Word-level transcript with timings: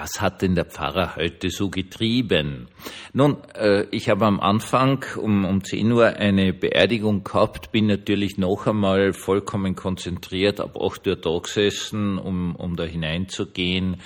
was 0.00 0.20
hat 0.20 0.42
denn 0.42 0.54
der 0.54 0.64
Pfarrer 0.64 1.16
heute 1.16 1.50
so 1.50 1.70
getrieben? 1.70 2.68
Nun, 3.12 3.38
äh, 3.54 3.84
ich 3.90 4.08
habe 4.08 4.26
am 4.26 4.38
Anfang 4.38 5.04
um, 5.16 5.44
um 5.44 5.64
10 5.64 5.90
Uhr 5.90 6.06
eine 6.06 6.52
Beerdigung 6.52 7.24
gehabt, 7.24 7.72
bin 7.72 7.86
natürlich 7.86 8.38
noch 8.38 8.68
einmal 8.68 9.12
vollkommen 9.12 9.74
konzentriert, 9.74 10.60
ab 10.60 10.76
8 10.80 11.06
Uhr 11.08 11.16
da 11.16 11.38
gesessen, 11.38 12.18
um, 12.18 12.54
um 12.54 12.76
da 12.76 12.84
hineinzugehen. 12.84 13.96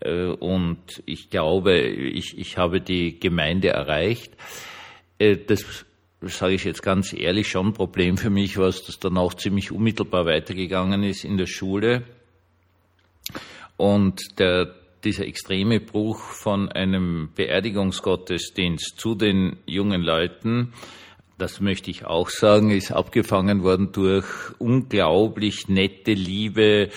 Äh, 0.00 0.26
und 0.26 1.02
ich 1.06 1.30
glaube, 1.30 1.78
ich, 1.78 2.36
ich 2.36 2.58
habe 2.58 2.80
die 2.80 3.20
Gemeinde 3.20 3.68
erreicht. 3.68 4.32
Äh, 5.20 5.36
das 5.36 5.86
sage 6.20 6.54
ich 6.54 6.64
jetzt 6.64 6.82
ganz 6.82 7.12
ehrlich, 7.12 7.48
schon 7.48 7.68
ein 7.68 7.74
Problem 7.74 8.16
für 8.16 8.30
mich 8.30 8.54
dass 8.54 8.82
das 8.82 8.98
dann 8.98 9.16
auch 9.16 9.34
ziemlich 9.34 9.70
unmittelbar 9.70 10.26
weitergegangen 10.26 11.04
ist 11.04 11.24
in 11.24 11.36
der 11.36 11.46
Schule. 11.46 12.02
Und 13.76 14.20
der, 14.40 14.74
dieser 15.04 15.26
extreme 15.26 15.80
Bruch 15.80 16.18
von 16.18 16.68
einem 16.68 17.30
Beerdigungsgottesdienst 17.34 18.98
zu 18.98 19.14
den 19.14 19.56
jungen 19.66 20.02
Leuten, 20.02 20.72
das 21.38 21.60
möchte 21.60 21.90
ich 21.90 22.04
auch 22.04 22.30
sagen, 22.30 22.70
ist 22.70 22.90
abgefangen 22.90 23.62
worden 23.62 23.92
durch 23.92 24.26
unglaublich 24.58 25.68
nette, 25.68 26.12
liebe 26.12 26.90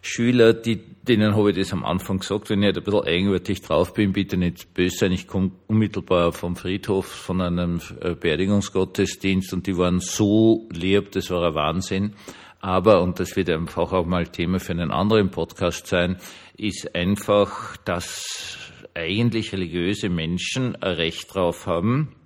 Schüler, 0.00 0.54
die, 0.54 0.76
denen 0.76 1.34
habe 1.34 1.50
ich 1.50 1.58
das 1.58 1.72
am 1.72 1.84
Anfang 1.84 2.20
gesagt, 2.20 2.48
wenn 2.48 2.62
ich 2.62 2.66
halt 2.66 2.78
ein 2.78 2.84
bisschen 2.84 3.04
eigenwürdig 3.04 3.60
drauf 3.60 3.92
bin, 3.92 4.12
bitte 4.12 4.36
nicht 4.36 4.72
böse 4.72 4.96
sein. 4.96 5.12
Ich 5.12 5.26
komme 5.26 5.50
unmittelbar 5.66 6.32
vom 6.32 6.56
Friedhof 6.56 7.06
von 7.06 7.40
einem 7.40 7.80
äh, 8.00 8.14
Beerdigungsgottesdienst 8.14 9.52
und 9.52 9.66
die 9.66 9.76
waren 9.76 10.00
so 10.00 10.68
lieb, 10.72 11.12
das 11.12 11.30
war 11.30 11.46
ein 11.46 11.54
Wahnsinn. 11.54 12.14
Aber, 12.60 13.02
und 13.02 13.20
das 13.20 13.36
wird 13.36 13.50
einfach 13.50 13.92
auch 13.92 14.06
mal 14.06 14.26
Thema 14.26 14.58
für 14.60 14.72
einen 14.72 14.90
anderen 14.90 15.30
Podcast 15.30 15.86
sein, 15.86 16.16
ist 16.56 16.94
einfach, 16.94 17.76
dass 17.78 18.58
eigentlich 18.94 19.52
religiöse 19.52 20.08
Menschen 20.08 20.74
ein 20.76 20.94
Recht 20.94 21.34
drauf 21.34 21.66
haben, 21.66 22.16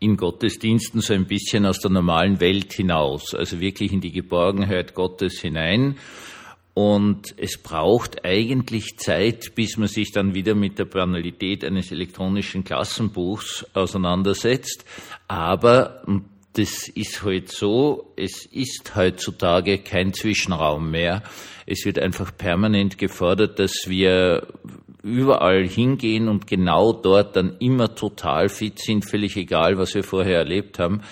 in 0.00 0.16
Gottesdiensten 0.16 1.00
so 1.00 1.12
ein 1.12 1.26
bisschen 1.26 1.66
aus 1.66 1.80
der 1.80 1.90
normalen 1.90 2.40
Welt 2.40 2.72
hinaus, 2.72 3.34
also 3.34 3.60
wirklich 3.60 3.92
in 3.92 4.00
die 4.00 4.12
Geborgenheit 4.12 4.94
Gottes 4.94 5.40
hinein. 5.40 5.96
Und 6.72 7.34
es 7.36 7.60
braucht 7.60 8.24
eigentlich 8.24 8.98
Zeit, 8.98 9.56
bis 9.56 9.76
man 9.78 9.88
sich 9.88 10.12
dann 10.12 10.34
wieder 10.34 10.54
mit 10.54 10.78
der 10.78 10.84
Banalität 10.84 11.64
eines 11.64 11.90
elektronischen 11.90 12.62
Klassenbuchs 12.62 13.66
auseinandersetzt. 13.74 14.84
Aber, 15.26 16.04
das 16.58 16.88
ist 16.88 17.22
halt 17.22 17.52
so, 17.52 18.12
es 18.16 18.44
ist 18.44 18.96
heutzutage 18.96 19.78
kein 19.78 20.12
Zwischenraum 20.12 20.90
mehr. 20.90 21.22
Es 21.66 21.84
wird 21.84 22.00
einfach 22.00 22.36
permanent 22.36 22.98
gefordert, 22.98 23.60
dass 23.60 23.84
wir 23.86 24.48
überall 25.04 25.68
hingehen 25.68 26.26
und 26.26 26.48
genau 26.48 26.92
dort 26.92 27.36
dann 27.36 27.56
immer 27.60 27.94
total 27.94 28.48
fit 28.48 28.80
sind, 28.80 29.08
völlig 29.08 29.36
egal, 29.36 29.78
was 29.78 29.94
wir 29.94 30.02
vorher 30.02 30.38
erlebt 30.38 30.80
haben. 30.80 31.02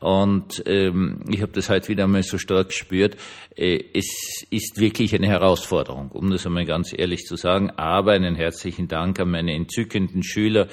Und 0.00 0.62
ähm, 0.66 1.20
ich 1.30 1.40
habe 1.40 1.52
das 1.52 1.70
heute 1.70 1.88
wieder 1.88 2.04
einmal 2.04 2.24
so 2.24 2.36
stark 2.36 2.68
gespürt. 2.68 3.16
Äh, 3.54 3.78
es 3.94 4.44
ist 4.50 4.80
wirklich 4.80 5.14
eine 5.14 5.28
Herausforderung, 5.28 6.10
um 6.10 6.30
das 6.30 6.44
einmal 6.46 6.66
ganz 6.66 6.92
ehrlich 6.96 7.24
zu 7.24 7.36
sagen. 7.36 7.70
Aber 7.70 8.12
einen 8.12 8.34
herzlichen 8.34 8.88
Dank 8.88 9.20
an 9.20 9.30
meine 9.30 9.54
entzückenden 9.54 10.24
Schüler, 10.24 10.66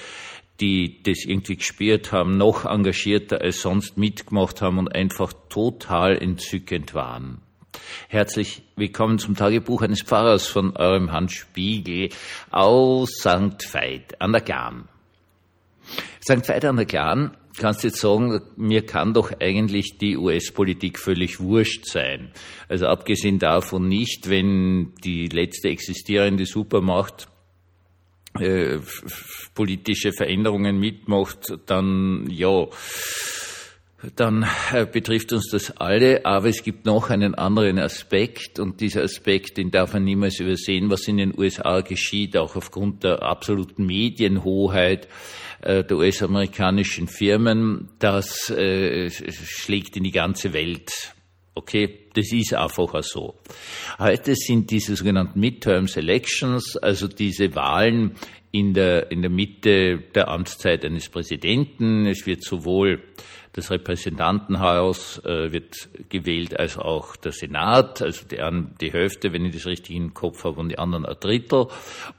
die 0.60 1.02
das 1.04 1.26
irgendwie 1.26 1.58
gespürt 1.58 2.12
haben, 2.12 2.38
noch 2.38 2.66
engagierter 2.66 3.42
als 3.42 3.62
sonst 3.62 3.98
mitgemacht 3.98 4.62
haben 4.62 4.78
und 4.78 4.94
einfach 4.94 5.34
total 5.50 6.18
entzückend 6.22 6.94
waren. 6.94 7.42
Herzlich 8.08 8.62
willkommen 8.76 9.18
zum 9.18 9.36
Tagebuch 9.36 9.82
eines 9.82 10.04
Pfarrers 10.04 10.48
von 10.48 10.76
eurem 10.76 11.12
Hans 11.12 11.34
Spiegel 11.34 12.10
aus 12.52 13.10
St. 13.20 13.74
Veit 13.74 14.22
an 14.22 14.32
der 14.32 14.42
Glan. 14.42 14.88
St. 16.22 16.48
Veit 16.48 16.66
an 16.66 16.78
der 16.78 16.86
Glan 16.86 17.36
kannst 17.58 17.84
du 17.84 17.88
jetzt 17.88 18.00
sagen, 18.00 18.42
mir 18.56 18.86
kann 18.86 19.14
doch 19.14 19.32
eigentlich 19.40 19.98
die 19.98 20.18
US-Politik 20.18 21.00
völlig 21.00 21.40
wurscht 21.40 21.86
sein. 21.86 22.32
Also 22.68 22.88
abgesehen 22.88 23.40
davon 23.40 23.88
nicht, 23.88 24.30
wenn 24.30 24.94
die 25.04 25.28
letzte 25.28 25.70
existierende 25.70 26.46
Supermacht 26.46 27.28
äh, 28.40 28.80
politische 29.54 30.12
Veränderungen 30.12 30.80
mitmacht, 30.80 31.54
dann 31.66 32.28
ja, 32.30 32.68
dann 34.16 34.46
äh, 34.74 34.86
betrifft 34.86 35.32
uns 35.32 35.50
das 35.50 35.78
alle, 35.78 36.26
aber 36.26 36.50
es 36.50 36.64
gibt 36.64 36.86
noch 36.86 37.10
einen 37.10 37.36
anderen 37.36 37.80
Aspekt 37.80 38.60
und 38.60 38.82
dieser 38.82 39.04
Aspekt, 39.04 39.58
den 39.58 39.72
darf 39.72 39.94
man 39.94 40.04
niemals 40.04 40.40
übersehen, 40.40 40.90
was 40.90 41.08
in 41.08 41.18
den 41.18 41.38
USA 41.38 41.82
geschieht, 41.82 42.36
auch 42.36 42.56
aufgrund 42.56 43.04
der 43.04 43.24
absoluten 43.24 43.86
Medienhoheit 43.86 45.08
äh, 45.62 45.84
der 45.84 45.98
US-amerikanischen 45.98 47.08
Firmen, 47.08 47.90
das 48.00 48.50
äh, 48.50 49.10
schlägt 49.10 49.96
in 49.96 50.04
die 50.04 50.12
ganze 50.12 50.54
Welt. 50.54 51.14
Okay, 51.56 52.03
das 52.14 52.32
ist 52.32 52.54
einfach 52.54 53.04
so. 53.04 53.36
Heute 54.00 54.36
sind 54.36 54.70
diese 54.72 54.96
sogenannten 54.96 55.40
Midterms 55.40 55.98
Elections, 55.98 56.78
also 56.78 57.08
diese 57.08 57.56
Wahlen 57.56 58.16
in 58.52 58.74
der, 58.74 59.12
in 59.12 59.22
der 59.22 59.32
Mitte 59.32 59.98
der 60.14 60.28
Amtszeit 60.28 60.86
eines 60.86 61.10
Präsidenten. 61.10 62.06
Es 62.06 62.26
wird 62.26 62.44
sowohl 62.44 63.02
das 63.54 63.70
Repräsentantenhaus 63.70 65.20
äh, 65.26 65.52
wird 65.52 65.90
gewählt 66.10 66.60
als 66.60 66.78
auch 66.78 67.16
der 67.16 67.32
Senat, 67.32 68.02
also 68.02 68.26
die, 68.26 68.38
die 68.82 68.92
Hälfte, 68.92 69.32
wenn 69.32 69.46
ich 69.46 69.54
das 69.54 69.68
richtig 69.68 69.96
im 69.96 70.16
Kopf 70.16 70.44
habe, 70.44 70.60
und 70.60 70.70
die 70.70 70.80
anderen 70.80 71.06
ein 71.06 71.16
Drittel. 71.20 71.68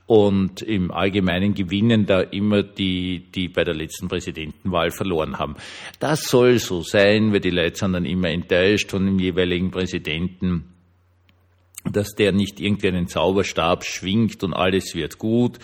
Und 0.06 0.62
im 0.62 0.93
Allgemeinen 0.93 1.55
gewinnen 1.55 2.06
da 2.06 2.21
immer 2.21 2.62
die, 2.62 3.32
die 3.34 3.49
bei 3.49 3.65
der 3.65 3.75
letzten 3.75 4.06
Präsidentenwahl 4.06 4.93
verloren 4.93 5.38
haben. 5.38 5.56
Das 5.99 6.25
soll 6.25 6.59
so 6.59 6.82
sein, 6.82 7.32
weil 7.32 7.41
die 7.41 7.50
Leute 7.50 7.78
sind 7.78 7.94
dann 7.94 8.05
immer 8.05 8.28
enttäuscht 8.28 8.91
von 8.91 9.05
dem 9.05 9.19
jeweiligen 9.19 9.72
Präsidenten 9.72 9.84
dass 11.84 12.15
der 12.15 12.33
nicht 12.33 12.61
irgendwie 12.61 12.89
einen 12.89 13.09
Zauberstab 13.09 13.84
schwingt 13.84 14.43
und 14.43 14.55
alles 14.55 14.95
wird 14.95 15.19
gut, 15.19 15.59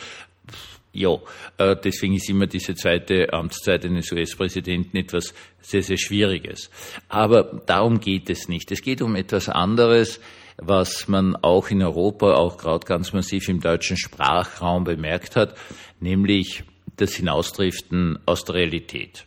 ja, 0.92 1.18
äh, 1.58 1.76
deswegen 1.82 2.14
ist 2.14 2.28
immer 2.28 2.46
diese 2.46 2.74
zweite 2.74 3.32
Amtszeit 3.32 3.84
eines 3.84 4.10
US-Präsidenten 4.10 4.96
etwas 4.96 5.34
sehr, 5.60 5.82
sehr 5.82 5.98
Schwieriges. 5.98 6.68
Aber 7.08 7.62
darum 7.66 8.00
geht 8.00 8.28
es 8.28 8.48
nicht. 8.48 8.72
Es 8.72 8.82
geht 8.82 9.00
um 9.00 9.14
etwas 9.14 9.48
anderes, 9.48 10.20
was 10.56 11.06
man 11.06 11.36
auch 11.36 11.70
in 11.70 11.82
Europa, 11.82 12.34
auch 12.34 12.58
gerade 12.58 12.84
ganz 12.84 13.12
massiv 13.12 13.48
im 13.48 13.60
deutschen 13.60 13.96
Sprachraum 13.96 14.84
bemerkt 14.84 15.36
hat, 15.36 15.56
nämlich 16.00 16.64
das 16.96 17.14
Hinausdriften 17.14 18.18
aus 18.26 18.44
der 18.44 18.56
Realität. 18.56 19.26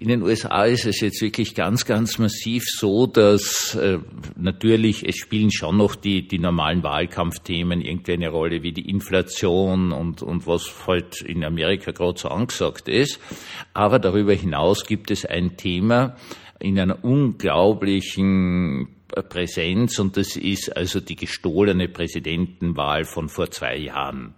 In 0.00 0.08
den 0.08 0.22
USA 0.22 0.64
ist 0.64 0.86
es 0.86 1.02
jetzt 1.02 1.20
wirklich 1.20 1.54
ganz, 1.54 1.84
ganz 1.84 2.16
massiv 2.16 2.62
so, 2.64 3.06
dass 3.06 3.74
äh, 3.74 3.98
natürlich 4.34 5.06
es 5.06 5.16
spielen 5.18 5.52
schon 5.52 5.76
noch 5.76 5.94
die, 5.94 6.26
die 6.26 6.38
normalen 6.38 6.82
Wahlkampfthemen 6.82 7.82
irgendwie 7.82 8.14
eine 8.14 8.30
Rolle, 8.30 8.62
wie 8.62 8.72
die 8.72 8.88
Inflation 8.88 9.92
und, 9.92 10.22
und 10.22 10.46
was 10.46 10.86
halt 10.86 11.20
in 11.20 11.44
Amerika 11.44 11.90
gerade 11.90 12.18
so 12.18 12.28
angesagt 12.28 12.88
ist. 12.88 13.20
Aber 13.74 13.98
darüber 13.98 14.32
hinaus 14.32 14.86
gibt 14.86 15.10
es 15.10 15.26
ein 15.26 15.58
Thema 15.58 16.16
in 16.60 16.80
einer 16.80 17.04
unglaublichen 17.04 18.88
Präsenz 19.28 19.98
und 19.98 20.16
das 20.16 20.34
ist 20.34 20.74
also 20.74 21.00
die 21.00 21.16
gestohlene 21.16 21.88
Präsidentenwahl 21.88 23.04
von 23.04 23.28
vor 23.28 23.50
zwei 23.50 23.76
Jahren. 23.76 24.32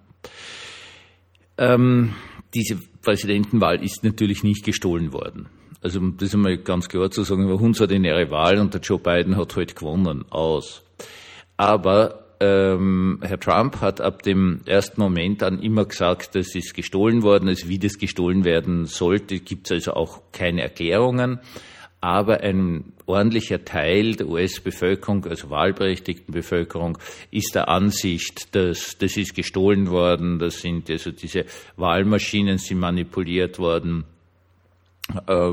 Ähm, 1.57 2.15
diese 2.53 2.81
Präsidentenwahl 3.03 3.83
ist 3.83 4.05
natürlich 4.05 4.43
nicht 4.43 4.65
gestohlen 4.65 5.13
worden. 5.13 5.49
Also 5.83 6.01
das 6.01 6.29
ist 6.29 6.35
einmal 6.35 6.59
ganz 6.59 6.89
klar 6.89 7.11
zu 7.11 7.25
sagen, 7.25 7.49
war 7.49 7.59
hundsordinäre 7.59 8.31
Wahl 8.31 8.59
und 8.59 8.73
der 8.73 8.81
Joe 8.81 8.99
Biden 8.99 9.37
hat 9.37 9.57
halt 9.57 9.75
gewonnen 9.75 10.25
aus. 10.31 10.83
Aber 11.57 12.23
ähm, 12.41 13.19
Herr 13.23 13.39
Trump 13.39 13.81
hat 13.81 14.01
ab 14.01 14.23
dem 14.23 14.61
ersten 14.65 15.01
Moment 15.01 15.43
an 15.43 15.61
immer 15.61 15.85
gesagt, 15.85 16.35
das 16.35 16.55
ist 16.55 16.75
gestohlen 16.75 17.23
worden, 17.23 17.49
also 17.49 17.69
wie 17.69 17.79
das 17.79 17.99
gestohlen 17.99 18.45
werden 18.45 18.87
sollte, 18.87 19.39
gibt 19.39 19.67
es 19.67 19.73
also 19.73 19.95
auch 19.95 20.23
keine 20.33 20.63
Erklärungen. 20.63 21.41
Aber 22.03 22.41
ein 22.41 22.93
ordentlicher 23.07 23.65
Teil 23.65 24.17
der 24.17 24.27
US-Bevölkerung, 24.27 25.25
also 25.27 25.51
wahlberechtigten 25.51 26.35
Bevölkerung, 26.35 26.99
ist 27.31 27.55
der 27.55 27.69
Ansicht, 27.69 28.55
dass 28.57 28.99
das 28.99 29.17
ist 29.17 29.37
gestohlen 29.37 29.89
worden, 29.89 30.41
das 30.41 30.61
sind 30.61 30.91
also 30.91 31.13
diese 31.13 31.45
Wahlmaschinen 31.77 32.59
sind 32.59 32.81
manipuliert 32.81 33.61
worden 33.61 34.05
äh, 35.27 35.53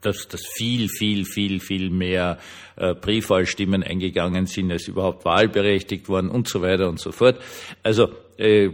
dass, 0.00 0.28
dass 0.28 0.46
viel, 0.46 0.88
viel, 0.88 1.24
viel, 1.24 1.60
viel 1.60 1.90
mehr 1.90 2.38
äh, 2.76 2.94
Briefwahlstimmen 2.94 3.82
eingegangen 3.82 4.46
sind, 4.46 4.70
als 4.72 4.88
überhaupt 4.88 5.24
wahlberechtigt 5.24 6.08
waren 6.08 6.30
und 6.30 6.48
so 6.48 6.62
weiter 6.62 6.88
und 6.88 6.98
so 6.98 7.12
fort. 7.12 7.40
Also 7.82 8.08
äh, 8.40 8.70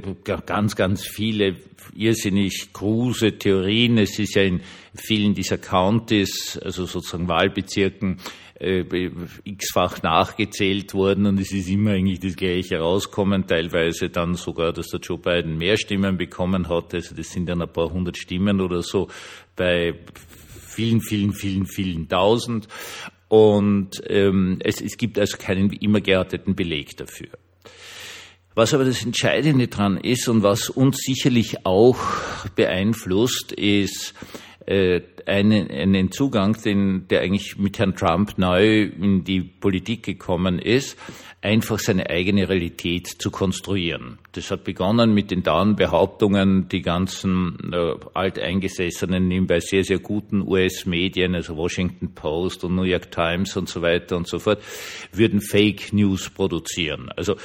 ganz, 0.47 0.77
ganz 0.77 1.07
viele 1.07 1.57
irrsinnig 1.95 2.73
kruse 2.73 3.37
Theorien. 3.39 3.99
Es 3.99 4.19
ist 4.19 4.35
ja 4.37 4.43
in 4.43 4.61
vielen 4.95 5.35
dieser 5.35 5.59
Counties, 5.59 6.59
also 6.63 6.87
sozusagen 6.87 7.29
Wahlbezirken, 7.29 8.19
äh, 8.61 8.85
x-fach 9.45 10.03
nachgezählt 10.03 10.95
worden 10.95 11.27
und 11.27 11.39
es 11.41 11.53
ist 11.53 11.69
immer 11.69 11.91
eigentlich 11.91 12.21
das 12.21 12.37
Gleiche 12.37 12.79
rauskommen, 12.79 13.47
teilweise 13.47 14.09
dann 14.09 14.35
sogar, 14.35 14.73
dass 14.73 14.87
der 14.89 15.01
Joe 15.01 15.19
Biden 15.19 15.59
mehr 15.59 15.77
Stimmen 15.77 16.17
bekommen 16.17 16.69
hat, 16.69 16.95
also 16.95 17.15
das 17.15 17.31
sind 17.31 17.47
dann 17.49 17.61
ein 17.61 17.73
paar 17.73 17.93
hundert 17.93 18.17
Stimmen 18.17 18.61
oder 18.61 18.83
so 18.83 19.09
bei 19.57 19.95
vielen, 20.67 21.01
vielen, 21.01 21.33
vielen, 21.33 21.67
vielen 21.67 22.09
tausend. 22.09 22.69
Und 23.29 24.01
ähm, 24.09 24.59
es, 24.63 24.81
es 24.81 24.97
gibt 24.97 25.19
also 25.19 25.37
keinen 25.37 25.73
immer 25.73 26.01
gearteten 26.01 26.55
Beleg 26.55 26.97
dafür. 26.97 27.29
Was 28.56 28.73
aber 28.73 28.87
das 28.87 29.05
Entscheidende 29.05 29.69
dran 29.69 29.99
ist 29.99 30.29
und 30.31 30.43
was 30.43 30.70
uns 30.70 30.97
sicherlich 31.05 31.67
auch 31.67 31.99
beeinflusst, 32.55 33.53
ist 33.53 34.14
äh, 34.64 35.03
einen, 35.26 35.70
einen 35.70 36.11
Zugang, 36.11 36.56
den, 36.64 37.06
der 37.08 37.20
eigentlich 37.20 37.58
mit 37.58 37.79
Herrn 37.79 37.94
Trump 37.94 38.38
neu 38.38 38.85
in 38.85 39.25
die 39.25 39.43
Politik 39.43 40.05
gekommen 40.05 40.58
ist, 40.58 40.97
einfach 41.43 41.79
seine 41.79 42.08
eigene 42.08 42.49
Realität 42.49 43.06
zu 43.06 43.31
konstruieren. 43.31 44.19
Das 44.32 44.50
hat 44.50 44.64
begonnen 44.64 45.12
mit 45.12 45.31
den 45.31 45.43
dauernden 45.43 45.76
Behauptungen, 45.76 46.69
die 46.69 46.81
ganzen 46.81 47.73
äh, 47.73 47.94
alteingesessenen, 48.14 49.29
nebenbei 49.29 49.61
sehr, 49.61 49.85
sehr 49.85 49.99
guten 49.99 50.41
US-Medien, 50.41 51.35
also 51.35 51.56
Washington 51.56 52.14
Post 52.14 52.64
und 52.64 52.75
New 52.75 52.82
York 52.82 53.12
Times 53.12 53.56
und 53.56 53.69
so 53.69 53.82
weiter 53.82 54.17
und 54.17 54.26
so 54.26 54.38
fort, 54.38 54.62
würden 55.12 55.41
Fake 55.41 55.93
News 55.93 56.31
produzieren. 56.31 57.11
Also 57.14 57.37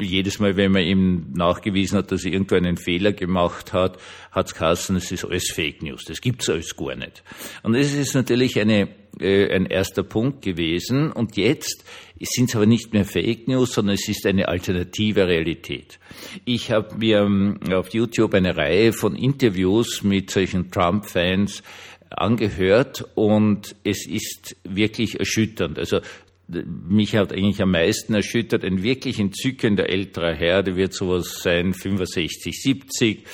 jedes 0.00 0.38
Mal, 0.38 0.56
wenn 0.56 0.72
man 0.72 0.82
ihm 0.82 1.32
nachgewiesen 1.34 1.98
hat, 1.98 2.12
dass 2.12 2.24
er 2.24 2.32
irgendwo 2.32 2.54
einen 2.54 2.76
Fehler 2.76 3.12
gemacht 3.12 3.72
hat, 3.72 3.98
hat 4.30 4.46
es 4.46 4.54
geheißen, 4.54 4.96
es 4.96 5.10
ist 5.10 5.24
alles 5.24 5.50
Fake 5.50 5.82
News. 5.82 6.04
Das 6.04 6.20
gibt's 6.20 6.48
alles 6.48 6.76
gar 6.76 6.94
nicht. 6.94 7.22
Und 7.62 7.74
das 7.74 7.92
ist 7.94 8.14
natürlich 8.14 8.60
eine, 8.60 8.88
äh, 9.20 9.54
ein 9.54 9.66
erster 9.66 10.02
Punkt 10.02 10.42
gewesen. 10.42 11.10
Und 11.10 11.36
jetzt 11.36 11.84
sind 12.20 12.50
es 12.50 12.56
aber 12.56 12.66
nicht 12.66 12.92
mehr 12.92 13.04
Fake 13.04 13.48
News, 13.48 13.72
sondern 13.72 13.94
es 13.94 14.08
ist 14.08 14.26
eine 14.26 14.48
alternative 14.48 15.26
Realität. 15.26 15.98
Ich 16.44 16.70
habe 16.70 16.96
mir 16.96 17.20
ähm, 17.20 17.58
auf 17.72 17.90
YouTube 17.90 18.34
eine 18.34 18.56
Reihe 18.56 18.92
von 18.92 19.16
Interviews 19.16 20.02
mit 20.02 20.30
solchen 20.30 20.70
Trump-Fans 20.70 21.62
angehört 22.10 23.04
und 23.14 23.76
es 23.84 24.06
ist 24.06 24.56
wirklich 24.64 25.18
erschütternd. 25.18 25.78
Also 25.78 26.00
mich 26.48 27.14
hat 27.14 27.32
eigentlich 27.32 27.60
am 27.60 27.72
meisten 27.72 28.14
erschüttert, 28.14 28.64
ein 28.64 28.82
wirklich 28.82 29.18
entzückender 29.18 29.88
älterer 29.88 30.34
Herr, 30.34 30.62
der 30.62 30.76
wird 30.76 30.94
sowas 30.94 31.40
sein, 31.42 31.74
65, 31.74 32.62
70, 32.62 33.24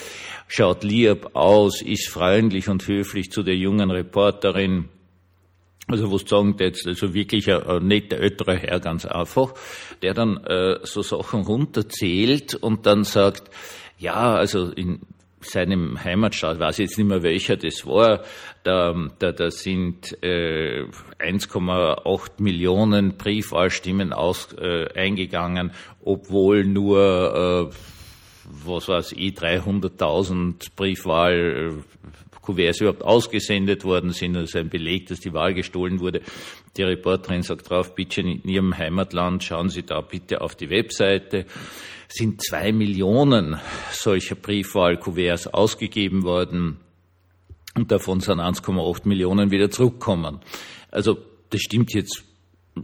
schaut 0.48 0.82
lieb 0.82 1.30
aus, 1.34 1.80
ist 1.80 2.08
freundlich 2.08 2.68
und 2.68 2.86
höflich 2.88 3.30
zu 3.30 3.42
der 3.42 3.56
jungen 3.56 3.90
Reporterin. 3.90 4.88
Also 5.86 6.10
was 6.10 6.22
sagen 6.22 6.56
jetzt, 6.58 6.86
also 6.86 7.14
wirklich 7.14 7.50
ein, 7.50 7.62
ein 7.62 7.86
netter 7.86 8.18
älterer 8.18 8.56
Herr, 8.56 8.80
ganz 8.80 9.04
einfach, 9.04 9.54
der 10.02 10.14
dann 10.14 10.38
äh, 10.38 10.78
so 10.82 11.02
Sachen 11.02 11.42
runterzählt 11.42 12.54
und 12.54 12.86
dann 12.86 13.04
sagt, 13.04 13.50
ja, 13.98 14.34
also 14.34 14.70
in 14.70 15.00
seinem 15.44 16.02
Heimatstaat, 16.02 16.58
weiß 16.58 16.78
jetzt 16.78 16.98
nicht 16.98 17.06
mehr 17.06 17.22
welcher 17.22 17.56
das 17.56 17.86
war, 17.86 18.22
da, 18.62 18.94
da, 19.18 19.32
da 19.32 19.50
sind 19.50 20.16
äh, 20.22 20.84
1,8 21.18 22.30
Millionen 22.38 23.16
Briefwahlstimmen 23.16 24.12
aus, 24.12 24.52
äh, 24.54 24.86
eingegangen, 24.94 25.72
obwohl 26.02 26.64
nur, 26.64 27.70
äh, 27.70 27.74
was 28.66 28.88
weiß 28.88 29.12
ich, 29.12 29.34
300.000 29.34 30.74
Briefwahl 30.76 31.84
Kuverts 32.44 32.80
überhaupt 32.80 33.02
ausgesendet 33.02 33.84
worden 33.84 34.10
sind. 34.10 34.34
Das 34.34 34.44
ist 34.44 34.56
ein 34.56 34.68
Beleg, 34.68 35.06
dass 35.08 35.20
die 35.20 35.32
Wahl 35.32 35.54
gestohlen 35.54 36.00
wurde. 36.00 36.20
Die 36.76 36.82
Reporterin 36.82 37.42
sagt 37.42 37.70
drauf, 37.70 37.94
bitte 37.94 38.20
in 38.20 38.42
Ihrem 38.44 38.76
Heimatland 38.76 39.42
schauen 39.42 39.68
Sie 39.68 39.82
da 39.82 40.00
bitte 40.00 40.40
auf 40.40 40.54
die 40.54 40.70
Webseite 40.70 41.46
sind 42.08 42.42
zwei 42.42 42.72
Millionen 42.72 43.58
solcher 43.90 44.36
Briefwahlkuverts 44.36 45.48
ausgegeben 45.48 46.22
worden 46.22 46.78
und 47.74 47.90
davon 47.90 48.20
sind 48.20 48.38
1,8 48.38 49.08
Millionen 49.08 49.50
wieder 49.50 49.68
zurückkommen. 49.68 50.40
Also 50.92 51.18
das 51.50 51.60
stimmt 51.62 51.92
jetzt, 51.92 52.24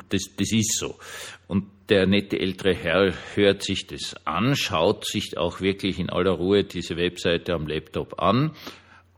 das, 0.09 0.23
das 0.37 0.53
ist 0.53 0.77
so. 0.77 0.97
Und 1.47 1.67
der 1.89 2.07
nette 2.07 2.39
ältere 2.39 2.75
Herr 2.75 3.13
hört 3.35 3.63
sich 3.63 3.87
das 3.87 4.15
an, 4.25 4.57
schaut 4.57 5.07
sich 5.07 5.37
auch 5.39 5.61
wirklich 5.61 5.99
in 5.99 6.11
aller 6.11 6.33
Ruhe 6.33 6.65
diese 6.65 6.97
Webseite 6.97 7.55
am 7.55 7.67
Laptop 7.67 8.21
an 8.21 8.53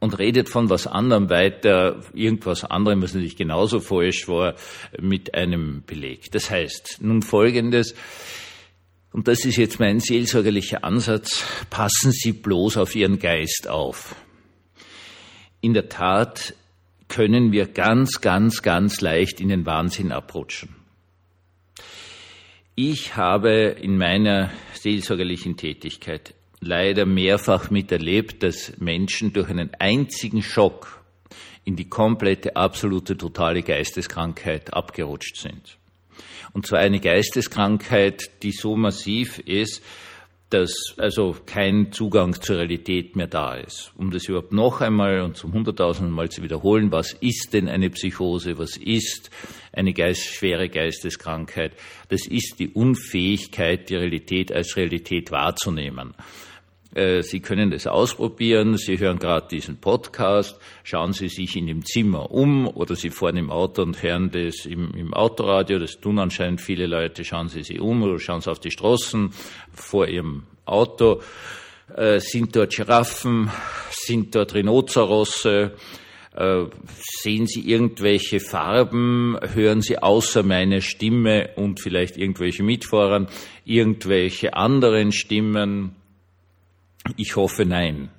und 0.03 0.19
redet 0.19 0.49
von 0.49 0.69
was 0.69 0.89
anderem 0.89 1.31
weiter, 1.31 2.01
irgendwas 2.13 2.65
anderem, 2.65 3.03
was 3.03 3.15
natürlich 3.15 3.37
genauso 3.37 3.79
falsch 3.79 4.27
war, 4.27 4.57
mit 5.01 5.35
einem 5.35 5.85
Beleg. 5.87 6.33
Das 6.33 6.51
heißt, 6.51 6.99
nun 7.03 7.23
Folgendes, 7.23 7.95
und 9.13 9.29
das 9.29 9.45
ist 9.45 9.59
jetzt 9.59 9.79
mein 9.79 10.01
seelsorgerlicher 10.01 10.83
Ansatz, 10.83 11.45
passen 11.71 12.11
Sie 12.11 12.33
bloß 12.33 12.79
auf 12.79 12.97
Ihren 12.97 13.21
Geist 13.21 13.69
auf. 13.69 14.17
In 15.61 15.73
der 15.73 15.89
Tat 15.89 16.57
können 17.07 17.53
wir 17.53 17.67
ganz, 17.67 18.21
ganz, 18.21 18.61
ganz 18.61 19.01
leicht 19.01 19.41
in 19.41 19.51
den 19.51 19.67
Wahnsinn 19.67 20.11
abrutschen. 20.11 20.75
Ich 22.75 23.15
habe 23.15 23.77
in 23.81 23.99
meiner 23.99 24.51
seelsorgerlichen 24.73 25.57
Tätigkeit 25.57 26.35
leider 26.63 27.05
mehrfach 27.05 27.71
miterlebt, 27.71 28.43
dass 28.43 28.79
Menschen 28.79 29.33
durch 29.33 29.49
einen 29.49 29.71
einzigen 29.79 30.43
Schock 30.43 31.03
in 31.65 31.77
die 31.77 31.89
komplette, 31.89 32.57
absolute, 32.57 33.17
totale 33.17 33.63
Geisteskrankheit 33.63 34.73
abgerutscht 34.73 35.37
sind. 35.37 35.77
Und 36.53 36.67
zwar 36.67 36.81
eine 36.81 37.01
Geisteskrankheit, 37.01 38.43
die 38.43 38.53
so 38.53 38.77
massiv 38.77 39.39
ist, 39.41 39.83
dass 40.51 40.95
also 40.99 41.35
kein 41.47 41.93
Zugang 41.93 42.35
zur 42.41 42.59
Realität 42.59 43.17
mehr 43.17 43.27
da 43.27 43.55
ist. 43.55 43.91
Um 43.97 44.11
das 44.11 44.29
überhaupt 44.29 44.53
noch 44.53 44.83
einmal 44.83 45.23
und 45.23 45.37
zum 45.37 45.55
hunderttausendsten 45.55 46.15
Mal 46.15 46.29
zu 46.29 46.43
wiederholen, 46.43 46.93
was 46.93 47.15
ist 47.15 47.55
denn 47.55 47.69
eine 47.69 47.89
Psychose, 47.89 48.59
was 48.59 48.77
ist 48.77 49.31
eine 49.73 49.95
Geist, 49.95 50.27
schwere 50.27 50.69
Geisteskrankheit? 50.69 51.73
Das 52.11 52.27
ist 52.27 52.57
die 52.59 52.69
Unfähigkeit, 52.69 53.89
die 53.89 53.97
Realität 53.97 54.53
als 54.53 54.77
Realität 54.77 55.31
wahrzunehmen. 55.31 56.15
Äh, 56.95 57.23
Sie 57.23 57.41
können 57.41 57.71
das 57.71 57.87
ausprobieren. 57.87 58.77
Sie 58.77 58.99
hören 58.99 59.19
gerade 59.19 59.49
diesen 59.49 59.79
Podcast. 59.79 60.59
Schauen 60.85 61.13
Sie 61.13 61.29
sich 61.29 61.57
in 61.57 61.67
dem 61.67 61.85
Zimmer 61.85 62.31
um 62.31 62.69
oder 62.69 62.97
Sie 62.97 63.11
fahren 63.11 63.37
im 63.37 63.51
Auto 63.51 63.83
und 63.83 64.03
hören 64.03 64.31
das 64.31 64.67
im, 64.67 64.93
im 64.95 65.15
Autoradio. 65.15 65.79
Das 65.79 66.01
tun 66.01 66.19
anscheinend 66.19 66.61
viele 66.61 66.87
Leute. 66.87 67.25
Schauen 67.25 67.49
Sie 67.49 67.63
sich 67.63 67.81
um 67.81 68.03
oder 68.03 68.19
schauen 68.19 68.41
Sie 68.41 68.51
auf 68.51 68.61
die 68.61 68.71
Straßen 68.71 69.33
vor 69.73 70.07
Ihrem 70.07 70.45
Auto. 70.67 71.23
Äh, 71.97 72.21
sind 72.21 72.55
dort 72.55 72.75
Giraffen? 72.75 73.51
Sind 73.91 74.35
dort 74.35 74.55
Rhinozerosse? 74.55 75.73
Äh, 76.35 76.65
sehen 77.21 77.47
Sie 77.47 77.61
irgendwelche 77.69 78.41
Farben? 78.41 79.39
Hören 79.55 79.81
Sie 79.81 79.99
außer 79.99 80.43
meiner 80.43 80.81
Stimme 80.81 81.51
und 81.57 81.81
vielleicht 81.81 82.17
irgendwelche 82.17 82.63
Mitfahrern 82.63 83.29
irgendwelche 83.65 84.55
anderen 84.55 85.13
Stimmen? 85.13 85.97
Ich 87.17 87.37
hoffe 87.37 87.65
nein. 87.65 88.11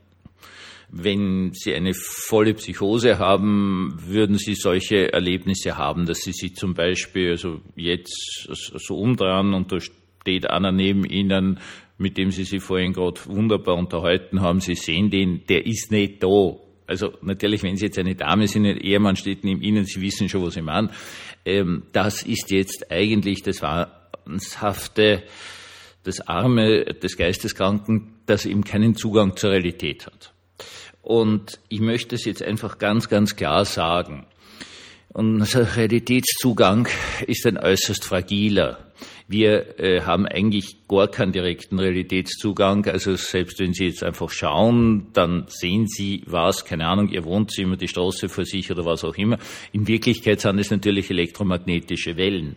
Wenn 0.90 1.52
Sie 1.54 1.74
eine 1.74 1.94
volle 1.96 2.54
Psychose 2.54 3.18
haben, 3.18 3.96
würden 4.06 4.38
Sie 4.38 4.54
solche 4.54 5.12
Erlebnisse 5.12 5.78
haben, 5.78 6.06
dass 6.06 6.20
Sie 6.20 6.34
sich 6.34 6.56
zum 6.56 6.76
Beispiel 6.76 7.32
also 7.32 7.62
jetzt 7.76 8.48
so 8.50 8.98
umdrehen 8.98 9.54
und 9.56 9.72
da 9.72 9.80
steht 9.80 10.48
einer 10.50 10.72
neben 10.72 11.04
Ihnen, 11.04 11.60
mit 11.98 12.18
dem 12.18 12.30
Sie 12.30 12.44
sich 12.44 12.62
vorhin 12.62 12.94
gerade 12.94 13.20
wunderbar 13.26 13.76
unterhalten 13.76 14.42
haben. 14.42 14.60
Sie 14.60 14.76
sehen 14.76 15.10
den, 15.10 15.46
der 15.48 15.66
ist 15.66 15.92
nicht 15.92 16.22
da. 16.22 16.58
Also 16.86 17.14
natürlich, 17.22 17.64
wenn 17.64 17.76
Sie 17.76 17.86
jetzt 17.86 17.98
eine 17.98 18.16
Dame 18.16 18.48
sind, 18.48 18.66
ein 18.68 18.78
Ehemann 18.78 19.16
steht 19.16 19.44
neben 19.44 19.64
Ihnen, 19.64 19.86
Sie 19.86 20.02
wissen 20.02 20.30
schon, 20.30 20.46
was 20.46 20.58
ich 20.58 20.64
meine. 20.64 20.92
Ähm, 21.44 21.84
das 21.92 22.22
ist 22.22 22.52
jetzt 22.52 22.92
eigentlich 22.92 23.42
das 23.42 23.64
wahnhafte 23.64 25.24
das 26.04 26.22
Arme 26.28 26.86
des 26.86 27.18
Geisteskranken, 27.18 28.14
das 28.26 28.46
eben 28.46 28.64
keinen 28.64 28.96
Zugang 28.96 29.36
zur 29.36 29.52
Realität 29.52 30.06
hat. 30.06 30.34
Und 31.02 31.60
ich 31.70 31.82
möchte 31.82 32.16
es 32.16 32.26
jetzt 32.26 32.42
einfach 32.42 32.78
ganz, 32.78 33.10
ganz 33.10 33.36
klar 33.36 33.66
sagen. 33.66 34.26
Unser 35.10 35.76
Realitätszugang 35.76 36.88
ist 37.28 37.46
ein 37.46 37.58
äußerst 37.58 38.04
fragiler. 38.04 38.80
Wir 39.28 39.80
äh, 39.80 40.02
haben 40.02 40.26
eigentlich 40.26 40.88
gar 40.88 41.08
keinen 41.08 41.32
direkten 41.32 41.80
Realitätszugang. 41.80 42.86
Also 42.88 43.16
selbst 43.16 43.60
wenn 43.60 43.74
Sie 43.74 43.86
jetzt 43.86 44.04
einfach 44.04 44.30
schauen, 44.30 45.08
dann 45.14 45.46
sehen 45.48 45.88
Sie 45.88 46.24
was, 46.26 46.66
keine 46.66 46.88
Ahnung, 46.88 47.10
Ihr 47.10 47.26
Wohnzimmer, 47.26 47.78
die 47.78 47.88
Straße 47.88 48.28
vor 48.28 48.46
sich 48.46 48.72
oder 48.72 48.86
was 48.86 49.04
auch 49.04 49.16
immer. 49.16 49.38
In 49.72 49.88
Wirklichkeit 49.88 50.42
sind 50.42 50.60
es 50.60 50.72
natürlich 50.72 51.10
elektromagnetische 51.10 52.18
Wellen 52.18 52.56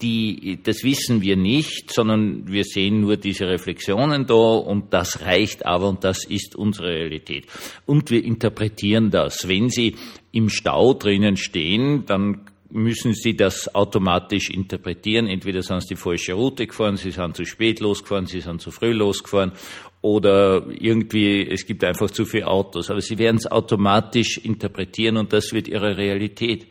die, 0.00 0.60
das 0.62 0.84
wissen 0.84 1.22
wir 1.22 1.36
nicht, 1.36 1.92
sondern 1.92 2.46
wir 2.46 2.64
sehen 2.64 3.00
nur 3.00 3.16
diese 3.16 3.48
Reflexionen 3.48 4.26
da 4.26 4.34
und 4.34 4.92
das 4.92 5.22
reicht 5.22 5.66
aber 5.66 5.88
und 5.88 6.04
das 6.04 6.24
ist 6.24 6.54
unsere 6.54 6.88
Realität. 6.88 7.46
Und 7.84 8.10
wir 8.10 8.24
interpretieren 8.24 9.10
das. 9.10 9.48
Wenn 9.48 9.70
Sie 9.70 9.96
im 10.30 10.48
Stau 10.50 10.94
drinnen 10.94 11.36
stehen, 11.36 12.04
dann 12.06 12.42
müssen 12.70 13.14
Sie 13.14 13.34
das 13.34 13.74
automatisch 13.74 14.50
interpretieren. 14.50 15.26
Entweder 15.26 15.62
sind 15.62 15.82
Sie 15.82 15.94
die 15.94 15.96
falsche 15.96 16.34
Route 16.34 16.66
gefahren, 16.66 16.96
Sie 16.96 17.10
sind 17.10 17.36
zu 17.36 17.44
spät 17.44 17.80
losgefahren, 17.80 18.26
Sie 18.26 18.40
sind 18.40 18.60
zu 18.60 18.70
früh 18.70 18.92
losgefahren 18.92 19.52
oder 20.00 20.66
irgendwie, 20.70 21.48
es 21.48 21.66
gibt 21.66 21.82
einfach 21.82 22.10
zu 22.10 22.24
viele 22.24 22.46
Autos. 22.46 22.90
Aber 22.90 23.00
Sie 23.00 23.18
werden 23.18 23.38
es 23.38 23.50
automatisch 23.50 24.38
interpretieren 24.38 25.16
und 25.16 25.32
das 25.32 25.52
wird 25.52 25.66
Ihre 25.66 25.96
Realität. 25.96 26.66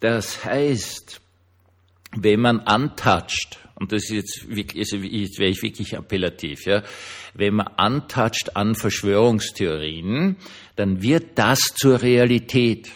Das 0.00 0.44
heißt, 0.44 1.19
wenn 2.16 2.40
man 2.40 2.60
antatscht, 2.60 3.58
und 3.76 3.92
das 3.92 4.10
ist 4.10 4.10
jetzt 4.10 4.46
also 4.76 4.96
jetzt 4.96 5.38
wäre 5.38 5.50
ich 5.50 5.62
wirklich 5.62 5.96
appellativ, 5.96 6.66
ja, 6.66 6.82
wenn 7.34 7.54
man 7.54 7.68
antatscht 7.76 8.50
an 8.54 8.74
Verschwörungstheorien, 8.74 10.36
dann 10.76 11.02
wird 11.02 11.38
das 11.38 11.60
zur 11.74 12.02
Realität. 12.02 12.90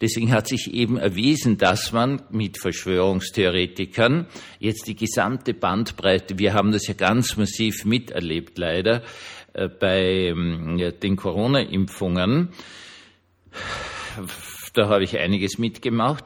Deswegen 0.00 0.32
hat 0.32 0.48
sich 0.48 0.72
eben 0.74 0.96
erwiesen, 0.96 1.56
dass 1.56 1.92
man 1.92 2.22
mit 2.30 2.58
Verschwörungstheoretikern 2.58 4.26
jetzt 4.58 4.88
die 4.88 4.96
gesamte 4.96 5.54
Bandbreite, 5.54 6.38
wir 6.38 6.54
haben 6.54 6.72
das 6.72 6.86
ja 6.88 6.94
ganz 6.94 7.36
massiv 7.36 7.84
miterlebt 7.84 8.58
leider 8.58 9.02
äh, 9.52 9.68
bei 9.68 10.28
ähm, 10.28 10.92
den 11.00 11.16
Corona-Impfungen, 11.16 12.50
da 14.74 14.88
habe 14.88 15.04
ich 15.04 15.18
einiges 15.18 15.58
mitgemacht, 15.58 16.24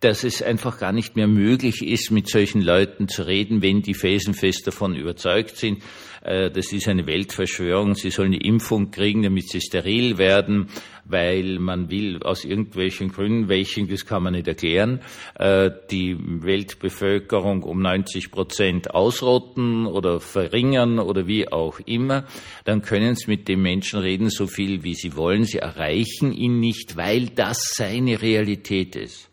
dass 0.00 0.24
es 0.24 0.42
einfach 0.42 0.78
gar 0.78 0.92
nicht 0.92 1.16
mehr 1.16 1.26
möglich 1.26 1.82
ist, 1.86 2.10
mit 2.10 2.28
solchen 2.28 2.60
Leuten 2.60 3.08
zu 3.08 3.26
reden, 3.26 3.62
wenn 3.62 3.82
die 3.82 3.94
felsenfest 3.94 4.66
davon 4.66 4.94
überzeugt 4.94 5.56
sind, 5.56 5.82
äh, 6.22 6.50
das 6.50 6.72
ist 6.72 6.88
eine 6.88 7.06
Weltverschwörung, 7.06 7.94
sie 7.94 8.10
sollen 8.10 8.32
die 8.32 8.46
Impfung 8.46 8.90
kriegen, 8.90 9.22
damit 9.22 9.48
sie 9.48 9.60
steril 9.60 10.18
werden, 10.18 10.68
weil 11.04 11.58
man 11.60 11.88
will 11.90 12.20
aus 12.22 12.44
irgendwelchen 12.44 13.12
Gründen, 13.12 13.48
welchen, 13.48 13.88
das 13.88 14.04
kann 14.04 14.24
man 14.24 14.34
nicht 14.34 14.48
erklären, 14.48 15.00
äh, 15.36 15.70
die 15.90 16.16
Weltbevölkerung 16.18 17.62
um 17.62 17.80
90 17.80 18.32
Prozent 18.32 18.90
ausrotten 18.90 19.86
oder 19.86 20.20
verringern 20.20 20.98
oder 20.98 21.28
wie 21.28 21.50
auch 21.50 21.78
immer, 21.86 22.24
dann 22.64 22.82
können 22.82 23.14
sie 23.14 23.30
mit 23.30 23.46
dem 23.46 23.62
Menschen 23.62 24.00
reden, 24.00 24.28
so 24.28 24.46
viel 24.46 24.82
wie 24.82 24.94
sie 24.94 25.16
wollen. 25.16 25.44
Sie 25.44 25.58
erreichen 25.58 26.32
ihn 26.32 26.58
nicht, 26.58 26.96
weil 26.96 27.28
das 27.28 27.72
seine 27.76 28.20
Realität 28.20 28.96
ist. 28.96 29.30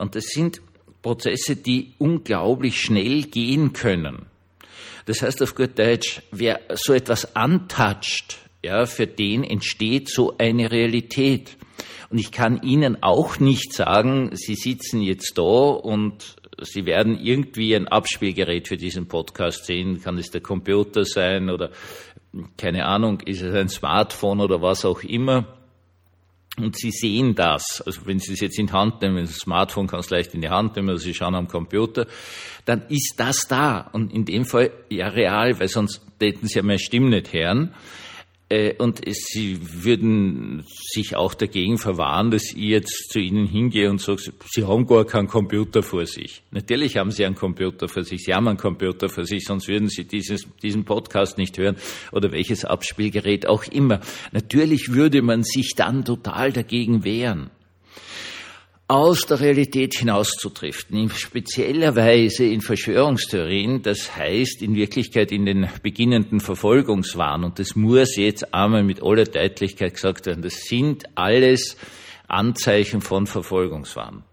Und 0.00 0.14
das 0.14 0.24
sind 0.26 0.60
Prozesse, 1.02 1.56
die 1.56 1.94
unglaublich 1.98 2.80
schnell 2.80 3.22
gehen 3.24 3.72
können. 3.72 4.26
Das 5.06 5.22
heißt 5.22 5.42
auf 5.42 5.54
gut 5.54 5.78
Deutsch, 5.78 6.22
wer 6.30 6.60
so 6.74 6.92
etwas 6.92 7.36
antatscht, 7.36 8.38
ja, 8.62 8.86
für 8.86 9.06
den 9.06 9.44
entsteht 9.44 10.08
so 10.08 10.36
eine 10.38 10.70
Realität. 10.70 11.56
Und 12.10 12.18
ich 12.18 12.32
kann 12.32 12.62
Ihnen 12.62 13.02
auch 13.02 13.38
nicht 13.38 13.72
sagen, 13.72 14.30
Sie 14.34 14.54
sitzen 14.54 15.00
jetzt 15.00 15.38
da 15.38 15.42
und 15.42 16.36
Sie 16.62 16.84
werden 16.84 17.18
irgendwie 17.18 17.74
ein 17.74 17.88
Abspielgerät 17.88 18.68
für 18.68 18.76
diesen 18.76 19.08
Podcast 19.08 19.64
sehen. 19.64 20.02
Kann 20.02 20.18
es 20.18 20.30
der 20.30 20.42
Computer 20.42 21.04
sein 21.04 21.48
oder 21.48 21.70
keine 22.56 22.84
Ahnung, 22.86 23.20
ist 23.20 23.42
es 23.42 23.54
ein 23.54 23.68
Smartphone 23.68 24.40
oder 24.40 24.60
was 24.60 24.84
auch 24.84 25.02
immer. 25.02 25.59
Und 26.58 26.76
Sie 26.76 26.90
sehen 26.90 27.34
das. 27.34 27.82
Also 27.86 28.06
wenn 28.06 28.18
Sie 28.18 28.32
es 28.32 28.40
jetzt 28.40 28.58
in 28.58 28.66
die 28.66 28.72
Hand 28.72 29.00
nehmen, 29.00 29.24
das 29.24 29.36
Smartphone 29.36 29.86
kann 29.86 30.00
es 30.00 30.10
leicht 30.10 30.34
in 30.34 30.40
die 30.40 30.48
Hand 30.48 30.76
nehmen, 30.76 30.90
oder 30.90 30.98
Sie 30.98 31.14
schauen 31.14 31.34
am 31.34 31.48
Computer, 31.48 32.06
dann 32.64 32.82
ist 32.88 33.14
das 33.16 33.46
da. 33.48 33.88
Und 33.92 34.12
in 34.12 34.24
dem 34.24 34.44
Fall 34.44 34.70
ja 34.88 35.08
real, 35.08 35.58
weil 35.60 35.68
sonst 35.68 36.02
täten 36.18 36.48
Sie 36.48 36.56
ja 36.56 36.62
meine 36.62 36.78
Stimme 36.78 37.10
nicht 37.10 37.32
hören. 37.32 37.74
Äh, 38.50 38.74
und 38.78 39.00
sie 39.06 39.58
würden 39.84 40.64
sich 40.66 41.14
auch 41.14 41.34
dagegen 41.34 41.78
verwahren, 41.78 42.32
dass 42.32 42.52
ich 42.52 42.56
jetzt 42.56 43.10
zu 43.10 43.20
ihnen 43.20 43.46
hingehe 43.46 43.88
und 43.88 44.00
sage, 44.00 44.32
sie 44.50 44.64
haben 44.64 44.86
gar 44.86 45.04
keinen 45.04 45.28
Computer 45.28 45.82
vor 45.84 46.04
sich. 46.04 46.42
Natürlich 46.50 46.96
haben 46.96 47.12
sie 47.12 47.24
einen 47.24 47.36
Computer 47.36 47.88
vor 47.88 48.02
sich, 48.02 48.24
sie 48.24 48.34
haben 48.34 48.48
einen 48.48 48.58
Computer 48.58 49.08
vor 49.08 49.24
sich, 49.24 49.44
sonst 49.44 49.68
würden 49.68 49.88
sie 49.88 50.04
dieses, 50.04 50.48
diesen 50.62 50.84
Podcast 50.84 51.38
nicht 51.38 51.58
hören 51.58 51.76
oder 52.10 52.32
welches 52.32 52.64
Abspielgerät 52.64 53.46
auch 53.46 53.64
immer. 53.64 54.00
Natürlich 54.32 54.92
würde 54.92 55.22
man 55.22 55.44
sich 55.44 55.74
dann 55.76 56.04
total 56.04 56.52
dagegen 56.52 57.04
wehren 57.04 57.50
aus 58.90 59.20
der 59.20 59.38
Realität 59.38 59.94
hinauszudriften, 59.94 60.98
in 60.98 61.10
spezieller 61.10 61.94
Weise 61.94 62.44
in 62.44 62.60
Verschwörungstheorien, 62.60 63.82
das 63.82 64.16
heißt 64.16 64.62
in 64.62 64.74
Wirklichkeit 64.74 65.30
in 65.30 65.46
den 65.46 65.68
beginnenden 65.80 66.40
Verfolgungswahn. 66.40 67.44
Und 67.44 67.60
das 67.60 67.76
muss 67.76 68.16
jetzt 68.16 68.52
einmal 68.52 68.82
mit 68.82 69.00
aller 69.00 69.26
Deutlichkeit 69.26 69.94
gesagt 69.94 70.26
werden. 70.26 70.42
Das 70.42 70.64
sind 70.64 71.04
alles 71.14 71.76
Anzeichen 72.26 73.00
von 73.00 73.28
Verfolgungswahn. 73.28 74.24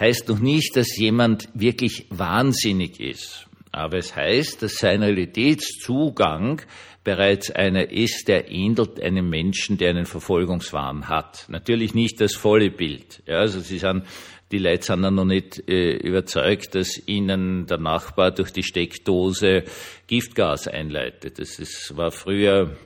Heißt 0.00 0.30
noch 0.30 0.38
nicht, 0.38 0.76
dass 0.76 0.96
jemand 0.96 1.50
wirklich 1.52 2.06
wahnsinnig 2.08 3.00
ist. 3.00 3.49
Aber 3.72 3.98
es 3.98 4.16
heißt, 4.16 4.62
dass 4.62 4.74
sein 4.74 5.02
Realitätszugang 5.02 6.62
bereits 7.04 7.50
einer 7.50 7.90
ist, 7.90 8.28
der 8.28 8.50
ähnelt 8.50 9.00
einem 9.00 9.30
Menschen, 9.30 9.78
der 9.78 9.90
einen 9.90 10.06
Verfolgungswahn 10.06 11.08
hat. 11.08 11.46
Natürlich 11.48 11.94
nicht 11.94 12.20
das 12.20 12.34
volle 12.34 12.70
Bild. 12.70 13.22
Ja, 13.26 13.38
also 13.38 13.60
sie 13.60 13.78
sind, 13.78 14.04
die 14.52 14.58
Leute 14.58 14.82
sind 14.82 15.02
dann 15.02 15.14
noch 15.14 15.24
nicht 15.24 15.68
äh, 15.68 15.96
überzeugt, 15.96 16.74
dass 16.74 17.00
ihnen 17.06 17.66
der 17.66 17.78
Nachbar 17.78 18.32
durch 18.32 18.50
die 18.50 18.64
Steckdose 18.64 19.64
Giftgas 20.08 20.66
einleitet. 20.66 21.38
Das 21.38 21.58
ist, 21.58 21.96
war 21.96 22.10
früher 22.10 22.76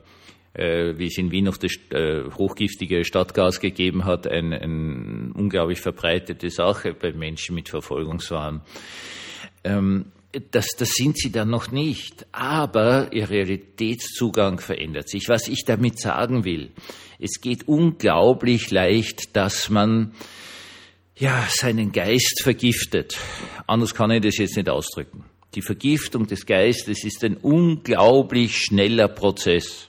äh, 0.55 0.97
wie 0.97 1.07
es 1.07 1.19
in 1.19 1.31
Wien 1.33 1.47
noch 1.47 1.57
das 1.57 1.73
äh, 1.91 2.31
hochgiftige 2.39 3.05
Stadtgas 3.05 3.61
gegeben 3.61 4.05
hat, 4.05 4.27
eine 4.27 4.61
ein 4.61 5.33
unglaublich 5.33 5.81
verbreitete 5.81 6.49
Sache 6.49 6.95
bei 6.95 7.13
Menschen 7.13 7.57
mit 7.57 7.69
Verfolgungswahn. 7.69 8.63
Ähm, 9.65 10.13
das, 10.51 10.69
das 10.77 10.91
sind 10.91 11.19
sie 11.19 11.31
dann 11.31 11.51
noch 11.51 11.71
nicht. 11.71 12.27
Aber 12.33 13.13
ihr 13.13 13.31
Realitätszugang 13.31 14.59
verändert 14.59 15.09
sich. 15.09 15.29
Was 15.29 15.49
ich 15.49 15.65
damit 15.65 16.01
sagen 16.01 16.45
will, 16.45 16.73
es 17.19 17.41
geht 17.41 17.69
unglaublich 17.69 18.71
leicht, 18.71 19.37
dass 19.37 19.71
man 19.71 20.13
ja 21.17 21.47
seinen 21.49 21.93
Geist 21.93 22.43
vergiftet. 22.43 23.17
Anders 23.67 23.95
kann 23.95 24.11
ich 24.11 24.23
das 24.23 24.39
jetzt 24.39 24.57
nicht 24.57 24.69
ausdrücken. 24.69 25.25
Die 25.55 25.63
Vergiftung 25.63 26.27
des 26.27 26.47
Geistes 26.47 27.05
ist 27.05 27.23
ein 27.23 27.37
unglaublich 27.37 28.59
schneller 28.59 29.09
Prozess. 29.09 29.89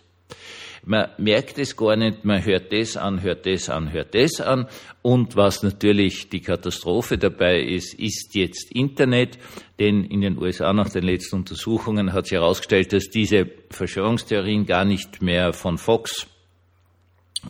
Man 0.86 1.10
merkt 1.18 1.58
es 1.58 1.76
gar 1.76 1.96
nicht, 1.96 2.26
man 2.26 2.46
hört 2.46 2.72
das 2.72 2.96
an, 2.96 3.24
hört 3.24 3.46
das 3.46 3.70
an, 3.70 3.92
hört 3.92 4.14
das 4.14 4.40
an. 4.40 4.68
Und 5.02 5.36
was 5.36 5.64
natürlich 5.64 6.30
die 6.30 6.42
Katastrophe 6.42 7.18
dabei 7.18 7.60
ist, 7.60 7.96
ist 7.96 8.36
jetzt 8.36 8.72
Internet. 8.72 9.40
Denn 9.80 10.04
in 10.04 10.22
den 10.22 10.38
USA 10.38 10.72
nach 10.74 10.90
den 10.90 11.04
letzten 11.04 11.38
Untersuchungen 11.38 12.14
hat 12.14 12.28
sich 12.28 12.38
herausgestellt, 12.38 12.94
dass 12.94 13.10
diese 13.10 13.48
Verschwörungstheorien 13.72 14.66
gar 14.66 14.86
nicht 14.86 15.22
mehr 15.22 15.54
von 15.54 15.78
Fox 15.78 16.28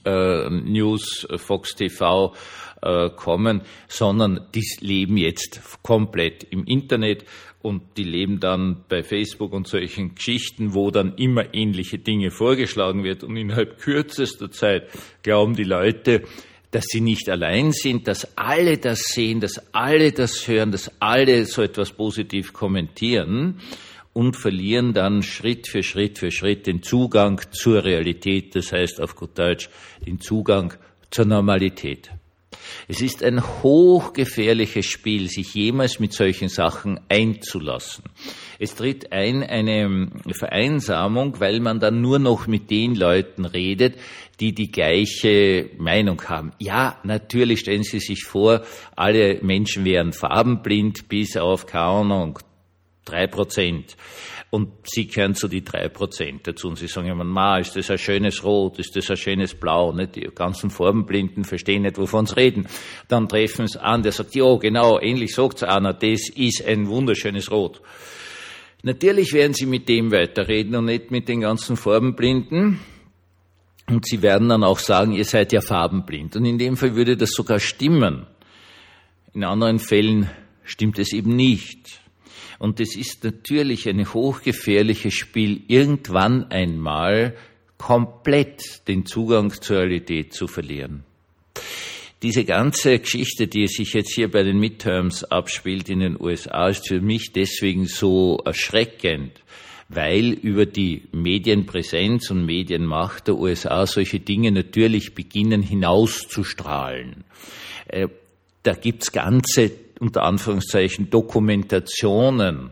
äh, 0.04 0.50
News, 0.50 1.28
Fox 1.38 1.76
TV 1.76 2.34
äh, 2.82 3.10
kommen, 3.10 3.62
sondern 3.88 4.48
die 4.54 4.66
leben 4.80 5.18
jetzt 5.18 5.62
komplett 5.82 6.44
im 6.44 6.66
Internet 6.66 7.26
und 7.62 7.98
die 7.98 8.04
leben 8.04 8.40
dann 8.40 8.84
bei 8.88 9.02
Facebook 9.02 9.52
und 9.54 9.68
solchen 9.68 10.14
Geschichten, 10.14 10.76
wo 10.76 10.92
dann 10.92 11.16
immer 11.16 11.54
ähnliche 11.54 11.98
Dinge 11.98 12.30
vorgeschlagen 12.30 13.04
wird 13.04 13.24
und 13.24 13.36
innerhalb 13.38 13.80
kürzester 13.80 14.52
Zeit 14.52 14.88
glauben 15.24 15.56
die 15.56 15.64
Leute, 15.64 16.24
dass 16.70 16.86
sie 16.88 17.02
nicht 17.02 17.30
allein 17.30 17.72
sind, 17.72 18.08
dass 18.08 18.38
alle 18.38 18.78
das 18.78 19.00
sehen, 19.06 19.40
dass 19.40 19.74
alle 19.74 20.12
das 20.12 20.48
hören, 20.48 20.72
dass 20.72 20.92
alle 21.00 21.46
so 21.46 21.62
etwas 21.62 21.92
positiv 21.92 22.54
kommentieren 22.54 23.62
und 24.16 24.38
verlieren 24.38 24.94
dann 24.94 25.24
Schritt 25.24 25.68
für 25.68 25.84
Schritt 25.84 26.18
für 26.18 26.32
Schritt 26.32 26.68
den 26.68 26.82
Zugang 26.82 27.42
zur 27.52 27.84
Realität, 27.84 28.56
das 28.56 28.72
heißt 28.72 29.02
auf 29.02 29.16
gut 29.16 29.38
Deutsch 29.38 29.70
den 30.06 30.22
Zugang 30.22 30.74
zur 31.12 31.26
Normalität. 31.26 32.10
Es 32.88 33.02
ist 33.02 33.22
ein 33.24 33.44
hochgefährliches 33.62 34.86
Spiel, 34.86 35.28
sich 35.30 35.54
jemals 35.54 36.00
mit 36.00 36.14
solchen 36.14 36.48
Sachen 36.48 37.02
einzulassen. 37.10 38.06
Es 38.58 38.76
tritt 38.76 39.12
ein 39.12 39.44
eine 39.44 40.10
Vereinsamung, 40.32 41.38
weil 41.42 41.60
man 41.60 41.82
dann 41.82 42.00
nur 42.00 42.18
noch 42.18 42.48
mit 42.48 42.72
den 42.72 42.96
Leuten 42.96 43.44
redet, 43.44 43.96
die 44.40 44.54
die 44.54 44.72
gleiche 44.72 45.72
Meinung 45.78 46.22
haben. 46.24 46.54
Ja, 46.60 47.00
natürlich 47.04 47.60
stellen 47.60 47.84
Sie 47.84 48.00
sich 48.00 48.24
vor, 48.24 48.62
alle 48.96 49.40
Menschen 49.42 49.84
wären 49.84 50.14
farbenblind, 50.14 51.10
bis 51.10 51.36
auf, 51.36 51.66
keine 51.66 51.84
Ahnung, 51.84 52.40
drei 53.06 53.28
Prozent. 53.28 53.96
Und 54.50 54.70
Sie 54.84 55.08
gehören 55.08 55.36
zu 55.36 55.48
die 55.48 55.64
drei 55.64 55.90
Prozent 55.90 56.48
dazu. 56.48 56.70
Und 56.70 56.78
Sie 56.78 56.88
sagen 56.88 57.08
immer, 57.08 57.24
ma, 57.24 57.58
ist 57.58 57.76
das 57.76 57.90
ein 57.92 57.98
schönes 57.98 58.44
Rot, 58.44 58.80
ist 58.80 58.96
das 58.96 59.10
ein 59.10 59.18
schönes 59.18 59.54
Blau, 59.54 59.92
nicht? 59.92 60.16
Die 60.16 60.30
ganzen 60.34 60.70
Farbenblinden 60.70 61.44
verstehen 61.44 61.82
nicht, 61.82 61.98
wovon 61.98 62.26
sie 62.26 62.38
reden. 62.38 62.68
Dann 63.08 63.28
treffen 63.28 63.68
sie 63.68 63.82
an, 63.82 64.04
der 64.04 64.12
sagt, 64.12 64.36
ja, 64.36 64.56
genau, 64.56 65.00
ähnlich 65.00 65.36
sagt 65.36 65.64
einer, 65.64 65.94
das 65.94 66.30
ist 66.30 66.66
ein 66.66 66.88
wunderschönes 66.88 67.52
Rot. 67.52 67.82
Natürlich 68.86 69.34
werden 69.34 69.54
Sie 69.54 69.66
mit 69.66 69.90
dem 69.90 70.12
weiterreden 70.12 70.76
und 70.76 70.86
nicht 70.86 71.10
mit 71.10 71.28
den 71.28 71.42
ganzen 71.42 71.76
Farbenblinden. 71.76 72.80
Und 73.88 74.06
Sie 74.06 74.22
werden 74.22 74.48
dann 74.48 74.64
auch 74.64 74.78
sagen, 74.78 75.12
ihr 75.12 75.26
seid 75.26 75.52
ja 75.54 75.62
farbenblind. 75.62 76.36
Und 76.36 76.46
in 76.46 76.60
dem 76.60 76.78
Fall 76.78 76.96
würde 76.96 77.18
das 77.18 77.32
sogar 77.32 77.60
stimmen. 77.60 78.28
in 79.34 79.44
anderen 79.44 79.80
Fällen 79.80 80.30
stimmt 80.64 81.00
es 81.00 81.14
eben 81.14 81.36
nicht. 81.36 82.00
Und 82.60 82.80
es 82.80 82.96
ist 82.96 83.24
natürlich 83.24 83.88
ein 83.88 84.14
hochgefährliches 84.14 85.14
Spiel, 85.14 85.62
irgendwann 85.68 86.46
einmal 86.52 87.36
komplett 87.78 88.88
den 88.88 89.06
Zugang 89.06 89.52
zur 89.52 89.80
Realität 89.80 90.34
zu 90.34 90.48
verlieren. 90.48 91.04
Diese 92.22 92.46
ganze 92.46 92.98
Geschichte, 93.00 93.48
die 93.48 93.68
sich 93.68 93.94
jetzt 93.94 94.16
hier 94.16 94.32
bei 94.32 94.42
den 94.42 94.58
Midterms 94.58 95.24
abspielt 95.26 95.90
in 95.90 96.00
den 96.00 96.20
USA, 96.20 96.70
ist 96.70 96.88
für 96.88 97.02
mich 97.02 97.34
deswegen 97.34 97.86
so 97.86 98.42
erschreckend, 98.46 99.34
weil 99.90 100.32
über 100.32 100.66
die 100.66 101.04
Medienpräsenz 101.12 102.32
und 102.32 102.46
Medienmacht 102.46 103.28
der 103.28 103.36
USA 103.36 103.86
solche 103.86 104.20
Dinge 104.20 104.52
natürlich 104.52 105.14
beginnen 105.14 105.62
hinauszustrahlen. 105.62 107.26
Äh, 107.88 108.08
da 108.64 108.74
gibt's 108.74 109.12
ganze, 109.12 109.72
unter 110.00 110.24
Anführungszeichen, 110.24 111.10
Dokumentationen 111.10 112.72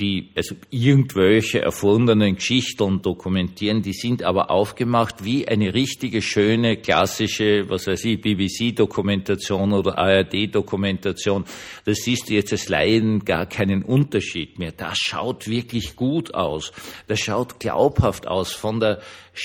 die 0.00 0.30
also 0.34 0.56
irgendwelche 0.70 1.62
erfundenen 1.62 2.34
Geschichten 2.34 3.00
dokumentieren, 3.00 3.80
die 3.80 3.92
sind 3.92 4.24
aber 4.24 4.50
aufgemacht 4.50 5.24
wie 5.24 5.46
eine 5.46 5.72
richtige, 5.72 6.20
schöne, 6.20 6.78
klassische, 6.78 7.68
was 7.68 7.86
weiß 7.86 8.04
ich, 8.06 8.20
BBC-Dokumentation 8.20 9.72
oder 9.72 9.96
ARD-Dokumentation. 9.96 11.44
Das 11.84 11.98
siehst 11.98 12.28
du 12.28 12.34
jetzt 12.34 12.50
als 12.50 12.68
Laien 12.68 13.24
gar 13.24 13.46
keinen 13.46 13.84
Unterschied 13.84 14.58
mehr. 14.58 14.72
Das 14.72 14.98
schaut 14.98 15.46
wirklich 15.46 15.94
gut 15.94 16.34
aus. 16.34 16.72
Das 17.06 17.20
schaut 17.20 17.60
glaubhaft 17.60 18.26
aus 18.26 18.52
von 18.52 18.80
der, 18.80 19.00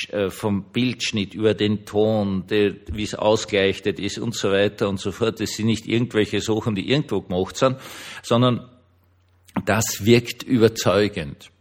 äh, 0.09 0.31
vom 0.31 0.71
Bildschnitt 0.71 1.35
über 1.35 1.53
den 1.53 1.85
Ton, 1.85 2.45
wie 2.49 3.03
es 3.03 3.13
ausgleichtet 3.13 3.99
ist 3.99 4.17
und 4.17 4.35
so 4.35 4.49
weiter 4.49 4.89
und 4.89 4.99
so 4.99 5.11
fort. 5.11 5.39
Das 5.39 5.51
sind 5.51 5.67
nicht 5.67 5.87
irgendwelche 5.87 6.41
Sachen, 6.41 6.73
die 6.73 6.89
irgendwo 6.89 7.21
gemacht 7.21 7.55
sind, 7.55 7.77
sondern 8.23 8.67
das 9.65 10.05
wirkt 10.05 10.43
überzeugend. 10.43 11.51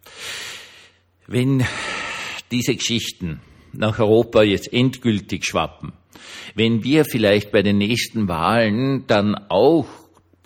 Wenn 1.27 1.65
diese 2.51 2.75
Geschichten 2.75 3.41
nach 3.73 3.99
Europa 3.99 4.43
jetzt 4.43 4.73
endgültig 4.73 5.45
schwappen, 5.45 5.93
wenn 6.55 6.85
wir 6.85 7.05
vielleicht 7.05 7.53
bei 7.53 7.63
den 7.63 7.79
nächsten 7.79 8.29
Wahlen 8.29 9.07
dann 9.07 9.35
auch 9.49 9.87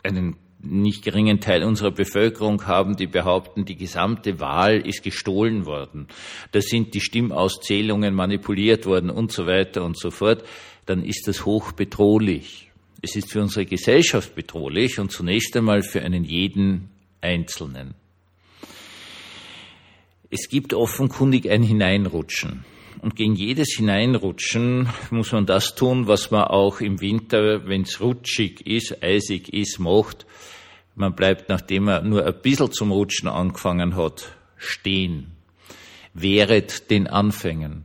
einen 0.02 0.36
nicht 0.64 1.02
geringen 1.02 1.40
Teil 1.40 1.64
unserer 1.64 1.90
Bevölkerung 1.90 2.66
haben, 2.66 2.96
die 2.96 3.06
behaupten, 3.06 3.64
die 3.64 3.76
gesamte 3.76 4.38
Wahl 4.38 4.86
ist 4.86 5.02
gestohlen 5.02 5.66
worden, 5.66 6.06
da 6.52 6.60
sind 6.60 6.94
die 6.94 7.00
Stimmauszählungen 7.00 8.14
manipuliert 8.14 8.86
worden 8.86 9.10
und 9.10 9.32
so 9.32 9.46
weiter 9.46 9.84
und 9.84 9.98
so 9.98 10.10
fort, 10.10 10.44
dann 10.86 11.04
ist 11.04 11.26
das 11.26 11.44
hochbedrohlich. 11.44 12.70
Es 13.02 13.16
ist 13.16 13.32
für 13.32 13.40
unsere 13.40 13.66
Gesellschaft 13.66 14.34
bedrohlich 14.36 15.00
und 15.00 15.10
zunächst 15.10 15.56
einmal 15.56 15.82
für 15.82 16.02
einen 16.02 16.24
jeden 16.24 16.90
Einzelnen. 17.22 17.94
Es 20.30 20.48
gibt 20.48 20.74
offenkundig 20.74 21.50
ein 21.50 21.62
Hineinrutschen. 21.62 22.64
Und 23.00 23.16
gegen 23.16 23.34
jedes 23.34 23.74
Hineinrutschen 23.76 24.88
muss 25.10 25.32
man 25.32 25.44
das 25.44 25.74
tun, 25.74 26.06
was 26.06 26.30
man 26.30 26.44
auch 26.44 26.80
im 26.80 27.00
Winter, 27.00 27.66
wenn 27.66 27.82
es 27.82 28.00
rutschig 28.00 28.66
ist, 28.66 29.02
eisig 29.02 29.52
ist, 29.52 29.78
macht. 29.78 30.24
Man 30.94 31.14
bleibt, 31.14 31.48
nachdem 31.48 31.84
man 31.84 32.08
nur 32.08 32.24
ein 32.26 32.40
bisschen 32.42 32.70
zum 32.72 32.92
Rutschen 32.92 33.28
angefangen 33.28 33.96
hat, 33.96 34.36
stehen. 34.56 35.32
Wehret 36.14 36.90
den 36.90 37.06
Anfängen. 37.06 37.84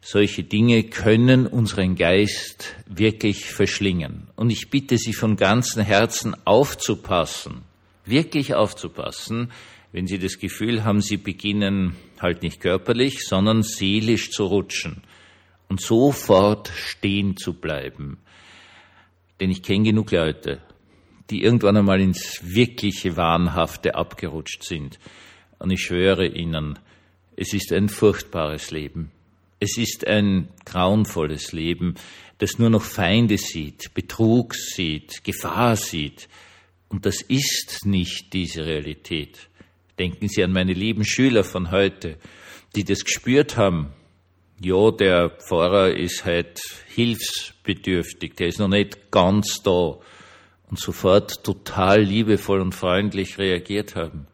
Solche 0.00 0.44
Dinge 0.44 0.84
können 0.84 1.46
unseren 1.46 1.96
Geist 1.96 2.76
wirklich 2.86 3.46
verschlingen. 3.46 4.28
Und 4.36 4.50
ich 4.50 4.70
bitte 4.70 4.96
Sie 4.96 5.12
von 5.12 5.36
ganzem 5.36 5.82
Herzen 5.82 6.34
aufzupassen, 6.46 7.62
wirklich 8.08 8.54
aufzupassen, 8.54 9.52
wenn 9.92 10.06
Sie 10.06 10.18
das 10.18 10.38
Gefühl 10.38 10.84
haben, 10.84 11.00
Sie 11.00 11.16
beginnen 11.16 11.96
halt 12.20 12.42
nicht 12.42 12.60
körperlich, 12.60 13.24
sondern 13.24 13.62
seelisch 13.62 14.30
zu 14.30 14.44
rutschen 14.44 15.02
und 15.68 15.80
sofort 15.80 16.68
stehen 16.68 17.36
zu 17.36 17.54
bleiben. 17.54 18.18
Denn 19.40 19.50
ich 19.50 19.62
kenne 19.62 19.84
genug 19.84 20.10
Leute, 20.10 20.60
die 21.30 21.42
irgendwann 21.42 21.76
einmal 21.76 22.00
ins 22.00 22.40
wirkliche 22.42 23.16
Wahnhafte 23.16 23.94
abgerutscht 23.94 24.62
sind. 24.62 24.98
Und 25.58 25.70
ich 25.70 25.82
schwöre 25.82 26.26
Ihnen, 26.26 26.78
es 27.36 27.52
ist 27.52 27.72
ein 27.72 27.88
furchtbares 27.88 28.70
Leben. 28.70 29.10
Es 29.60 29.76
ist 29.76 30.06
ein 30.06 30.48
grauenvolles 30.64 31.52
Leben, 31.52 31.94
das 32.38 32.58
nur 32.58 32.70
noch 32.70 32.82
Feinde 32.82 33.38
sieht, 33.38 33.92
Betrug 33.94 34.54
sieht, 34.54 35.24
Gefahr 35.24 35.76
sieht, 35.76 36.28
und 36.88 37.06
das 37.06 37.22
ist 37.22 37.84
nicht 37.84 38.32
diese 38.32 38.64
Realität. 38.64 39.48
Denken 39.98 40.28
Sie 40.28 40.42
an 40.42 40.52
meine 40.52 40.72
lieben 40.72 41.04
Schüler 41.04 41.44
von 41.44 41.70
heute, 41.70 42.16
die 42.76 42.84
das 42.84 43.04
gespürt 43.04 43.56
haben. 43.56 43.92
Ja, 44.60 44.90
der 44.90 45.30
Pfarrer 45.30 45.96
ist 45.96 46.24
halt 46.24 46.60
hilfsbedürftig, 46.88 48.34
der 48.34 48.48
ist 48.48 48.58
noch 48.58 48.68
nicht 48.68 49.10
ganz 49.10 49.62
da 49.62 49.98
und 50.70 50.78
sofort 50.78 51.44
total 51.44 52.02
liebevoll 52.02 52.60
und 52.60 52.74
freundlich 52.74 53.38
reagiert 53.38 53.94
haben. 53.94 54.26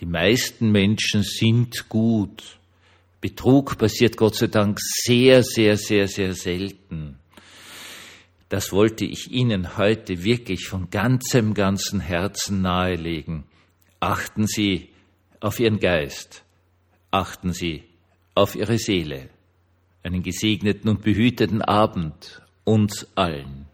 Die 0.00 0.06
meisten 0.06 0.70
Menschen 0.70 1.22
sind 1.22 1.88
gut. 1.88 2.58
Betrug 3.20 3.78
passiert 3.78 4.16
Gott 4.16 4.36
sei 4.36 4.46
Dank 4.46 4.78
sehr, 4.80 5.42
sehr, 5.42 5.76
sehr, 5.76 6.06
sehr 6.06 6.34
selten. 6.34 7.18
Das 8.48 8.72
wollte 8.72 9.04
ich 9.04 9.30
Ihnen 9.32 9.76
heute 9.76 10.22
wirklich 10.22 10.68
von 10.68 10.88
ganzem, 10.90 11.54
ganzem 11.54 12.00
Herzen 12.00 12.62
nahelegen. 12.62 13.44
Achten 13.98 14.46
Sie 14.46 14.90
auf 15.40 15.58
Ihren 15.58 15.80
Geist. 15.80 16.44
Achten 17.10 17.52
Sie 17.52 17.82
auf 18.34 18.54
Ihre 18.54 18.78
Seele. 18.78 19.30
Einen 20.04 20.22
gesegneten 20.22 20.88
und 20.88 21.02
behüteten 21.02 21.60
Abend 21.60 22.42
uns 22.64 23.08
allen. 23.16 23.65